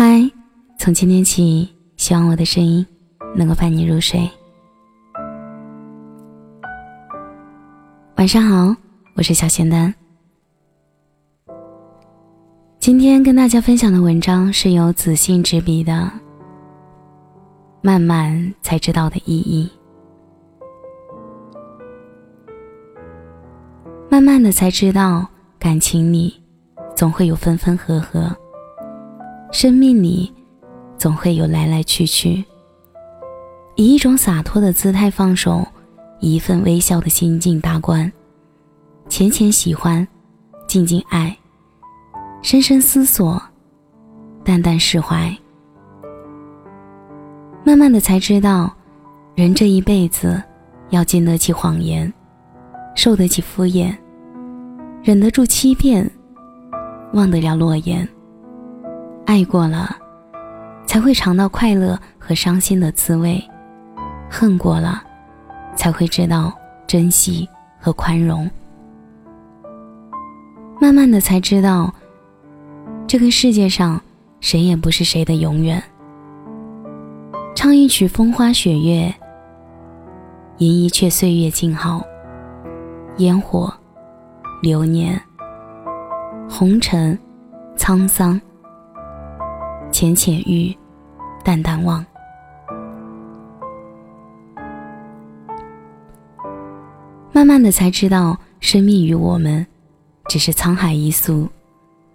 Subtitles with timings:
[0.00, 0.30] 嗨，
[0.78, 2.86] 从今天起，希望我的声音
[3.34, 4.30] 能够伴你入睡。
[8.14, 8.76] 晚上好，
[9.16, 9.92] 我是小仙丹。
[12.78, 15.92] 今天跟大家分享的文章是由子信执笔的
[17.82, 19.68] 《慢慢才知道的意义》，
[24.08, 25.26] 慢慢的才知道，
[25.58, 26.40] 感情里
[26.94, 28.32] 总会有分分合合。
[29.50, 30.32] 生命里，
[30.98, 32.44] 总会有来来去去。
[33.76, 35.66] 以一种洒脱的姿态放手，
[36.20, 38.10] 以一份微笑的心境达观。
[39.08, 40.06] 浅浅喜欢，
[40.66, 41.34] 静静爱，
[42.42, 43.40] 深深思索，
[44.44, 45.34] 淡淡释怀。
[47.64, 48.70] 慢慢的才知道，
[49.34, 50.42] 人这一辈子，
[50.90, 52.12] 要经得起谎言，
[52.94, 53.96] 受得起敷衍，
[55.02, 56.08] 忍得住欺骗，
[57.14, 58.06] 忘得了诺言。
[59.28, 59.94] 爱过了，
[60.86, 63.38] 才会尝到快乐和伤心的滋味；
[64.30, 65.02] 恨过了，
[65.76, 66.50] 才会知道
[66.86, 67.46] 珍惜
[67.78, 68.50] 和宽容。
[70.80, 71.92] 慢慢的才知道，
[73.06, 74.00] 这个世界上
[74.40, 75.82] 谁也不是谁的永远。
[77.54, 79.14] 唱一曲风花雪月，
[80.56, 82.02] 吟一阙岁月静好。
[83.18, 83.70] 烟火，
[84.62, 85.20] 流年，
[86.48, 87.18] 红尘，
[87.76, 88.40] 沧桑。
[89.98, 90.72] 浅浅遇，
[91.42, 92.06] 淡淡忘。
[97.32, 99.66] 慢慢的才知道，生命与我们
[100.28, 101.48] 只是沧海一粟，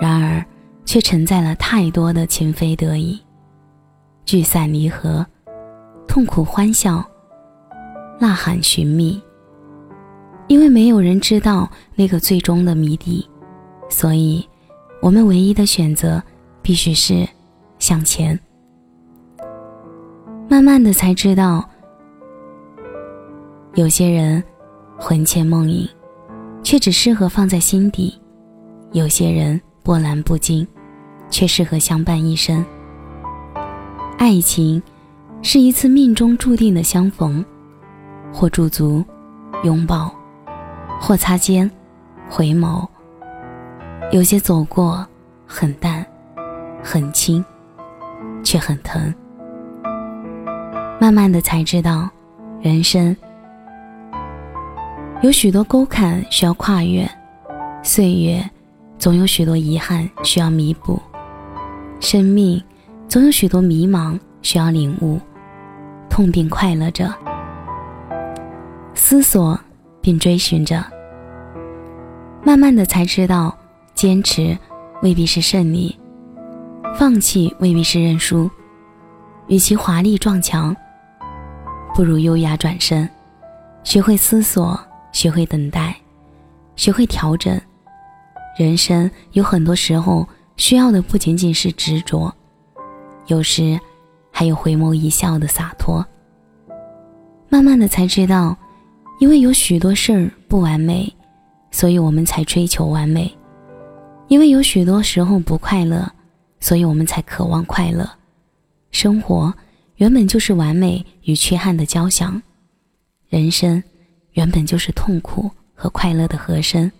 [0.00, 0.44] 然而
[0.84, 3.20] 却承载了太多的情非得已，
[4.24, 5.26] 聚散离合，
[6.06, 7.04] 痛苦欢笑，
[8.20, 9.20] 呐喊寻觅。
[10.46, 13.28] 因为没有人知道那个最终的谜底，
[13.90, 14.48] 所以，
[15.02, 16.22] 我们唯一的选择
[16.62, 17.28] 必须是。
[17.84, 18.40] 向前，
[20.48, 21.62] 慢慢的才知道，
[23.74, 24.42] 有些人
[24.96, 25.86] 魂牵梦萦，
[26.62, 28.18] 却只适合放在心底；
[28.92, 30.66] 有些人波澜不惊，
[31.28, 32.64] 却适合相伴一生。
[34.16, 34.82] 爱情
[35.42, 37.44] 是一次命中注定的相逢，
[38.32, 39.04] 或驻足
[39.62, 40.10] 拥抱，
[40.98, 41.70] 或擦肩
[42.30, 42.88] 回眸。
[44.10, 45.06] 有些走过
[45.46, 46.02] 很淡，
[46.82, 47.44] 很轻。
[48.44, 49.12] 却很疼。
[51.00, 52.08] 慢慢的才知道，
[52.60, 53.16] 人生
[55.22, 57.10] 有许多沟坎需要跨越，
[57.82, 58.48] 岁月
[58.98, 61.00] 总有许多遗憾需要弥补，
[61.98, 62.62] 生命
[63.08, 65.18] 总有许多迷茫需要领悟，
[66.08, 67.12] 痛并快乐着，
[68.94, 69.58] 思索
[70.00, 70.84] 并追寻着。
[72.42, 73.56] 慢慢的才知道，
[73.94, 74.56] 坚持
[75.02, 75.98] 未必是胜利。
[76.96, 78.48] 放弃未必是认输，
[79.48, 80.74] 与其华丽撞墙，
[81.92, 83.08] 不如优雅转身。
[83.82, 84.78] 学会思索，
[85.12, 85.94] 学会等待，
[86.76, 87.60] 学会调整。
[88.56, 92.32] 人生有很多时候需要的不仅仅是执着，
[93.26, 93.78] 有时
[94.30, 96.04] 还有回眸一笑的洒脱。
[97.48, 98.56] 慢慢的才知道，
[99.18, 101.12] 因为有许多事儿不完美，
[101.72, 103.28] 所以我们才追求完美；
[104.28, 106.08] 因为有许多时候不快乐。
[106.64, 108.10] 所以我们才渴望快乐。
[108.90, 109.52] 生活
[109.96, 112.40] 原本就是完美与缺憾的交响，
[113.28, 113.82] 人生
[114.32, 116.90] 原本就是痛苦和快乐的和声。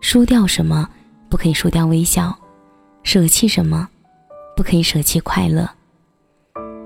[0.00, 0.88] 输掉什么，
[1.28, 2.32] 不可以输掉微笑；
[3.02, 3.88] 舍弃什么，
[4.56, 5.68] 不可以舍弃快乐。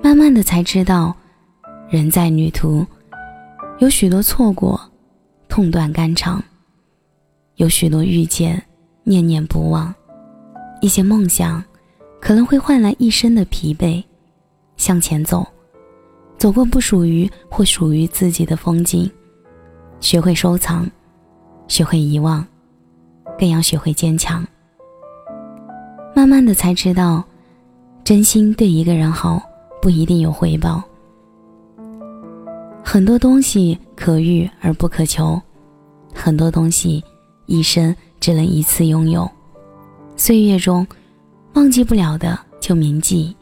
[0.02, 1.14] 慢慢的才知道，
[1.90, 2.86] 人在旅途，
[3.78, 4.80] 有许多错过，
[5.50, 6.40] 痛断肝肠；
[7.56, 8.64] 有许多遇见，
[9.04, 9.92] 念念不忘；
[10.80, 11.62] 一些梦想。
[12.20, 14.04] 可能会换来一生的疲惫，
[14.76, 15.44] 向前走，
[16.36, 19.10] 走过不属于或属于自己的风景，
[20.00, 20.88] 学会收藏，
[21.66, 22.46] 学会遗忘，
[23.38, 24.46] 更要学会坚强。
[26.14, 27.24] 慢慢的才知道，
[28.04, 29.42] 真心对一个人好
[29.80, 30.82] 不一定有回报。
[32.84, 35.40] 很多东西可遇而不可求，
[36.14, 37.02] 很多东西
[37.46, 39.28] 一生只能一次拥有，
[40.16, 40.86] 岁月中。
[41.60, 43.36] 忘记不了的就铭记，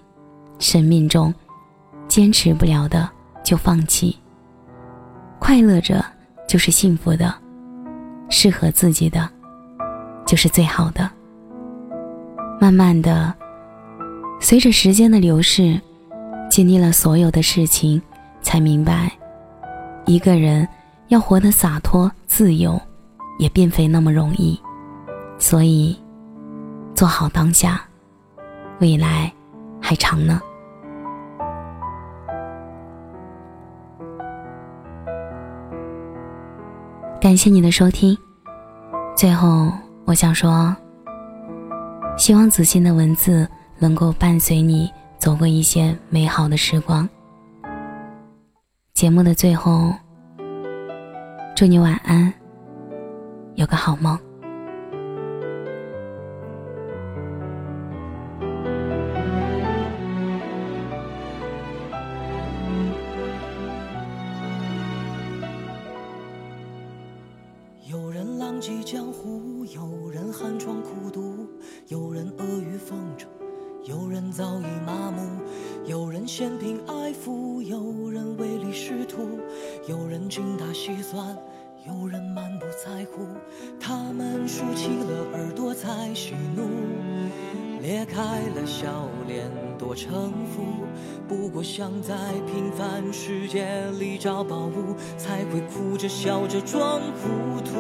[0.59, 1.33] 生命中
[2.09, 3.09] 坚持不了的
[3.45, 4.19] 就放弃。
[5.39, 6.05] 快乐着
[6.49, 7.33] 就是幸福的，
[8.29, 9.31] 适合自己的
[10.27, 11.09] 就是最好的。
[12.61, 13.33] 慢慢的，
[14.41, 15.81] 随着时间的流逝，
[16.51, 18.03] 经历了所有的事情，
[18.43, 19.13] 才明白，
[20.07, 20.67] 一个人
[21.07, 22.83] 要活得洒脱自由，
[23.39, 24.61] 也并非那么容易。
[25.39, 25.97] 所以，
[26.97, 27.85] 做好当下。
[28.81, 29.33] 未来
[29.81, 30.41] 还长呢。
[37.21, 38.17] 感谢你的收听。
[39.17, 39.73] 最后，
[40.05, 40.75] 我想说，
[42.17, 43.49] 希望子欣的文字
[43.79, 44.89] 能够伴随你
[45.19, 47.09] 走过一些美好的时光。
[48.95, 49.93] 节目的最后，
[51.57, 52.33] 祝你晚安，
[53.57, 54.17] 有个好梦。
[68.49, 71.47] 浪迹江湖，有人寒窗苦读，
[71.89, 73.29] 有人阿谀奉承，
[73.85, 75.21] 有人早已麻木，
[75.85, 79.39] 有人嫌贫爱富，有人唯利是图，
[79.87, 81.37] 有人精打细算，
[81.87, 83.27] 有人满不在乎。
[83.79, 86.71] 他们竖起了耳朵在喜怒，
[87.83, 89.47] 裂开了笑脸
[89.77, 90.63] 多城府。
[91.29, 92.15] 不过想在
[92.47, 93.69] 平凡世界
[93.99, 97.75] 里找宝物，才会哭着笑着装糊涂。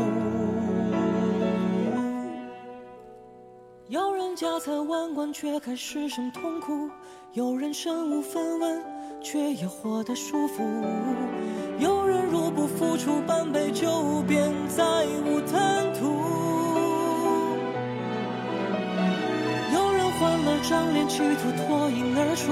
[4.59, 6.91] 家财万贯却还失声痛哭，
[7.33, 8.83] 有人身无分文
[9.23, 10.65] 却也活得舒服，
[11.79, 14.83] 有人入不敷出半杯酒便再
[15.25, 16.07] 无贪图，
[19.73, 22.51] 有人换了张脸企图脱颖而出，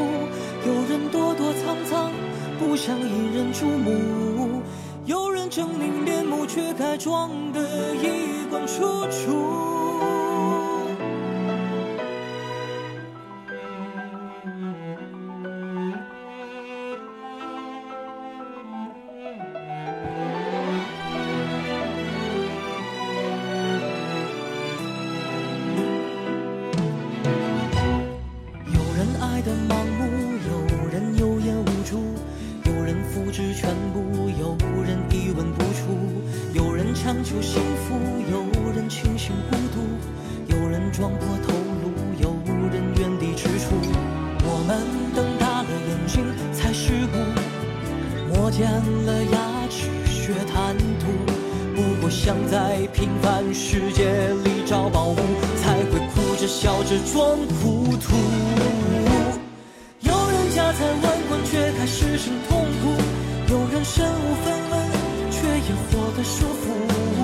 [0.64, 2.12] 有人躲躲藏藏
[2.60, 4.62] 不想引人注目，
[5.06, 7.60] 有人狰狞面目却该装得
[7.96, 9.85] 衣冠楚楚。
[37.16, 37.94] 强求幸福，
[38.30, 41.90] 有人清醒孤独，有人撞破头颅，
[42.20, 42.28] 有
[42.68, 43.72] 人原地踟蹰。
[44.44, 44.84] 我们
[45.14, 46.22] 瞪大了眼睛
[46.52, 47.16] 才世故，
[48.34, 48.68] 磨尖
[49.06, 51.06] 了牙齿学贪图。
[51.74, 55.16] 不过想在平凡世界里找宝物，
[55.56, 58.14] 才会哭着笑着装糊涂。
[60.00, 62.55] 有人家财万贯却还失声痛
[66.16, 67.15] 的束缚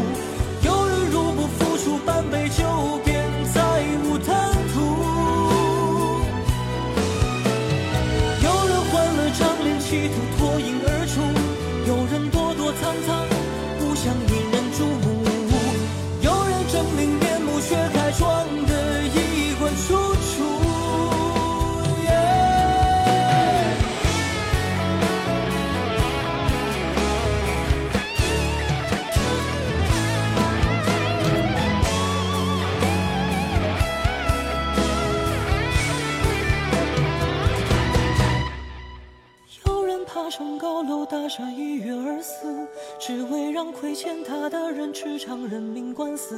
[41.06, 42.66] 大厦一跃而死，
[42.98, 46.36] 只为让亏欠他的人吃场人命官司。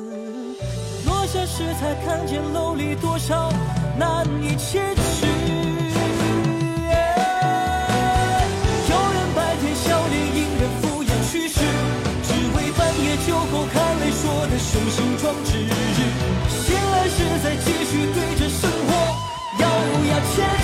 [1.06, 3.52] 落下时才看见楼里多少
[3.98, 5.26] 难以启齿。
[8.88, 11.60] 有人白天笑脸迎人敷衍去世，
[12.22, 15.50] 只为半夜酒后看泪说的雄心壮志。
[16.48, 18.90] 醒来时再继续对着生活
[19.60, 19.62] 咬
[20.08, 20.63] 牙切齿，